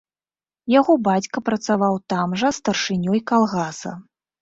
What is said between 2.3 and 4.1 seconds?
жа старшынёй калгаса.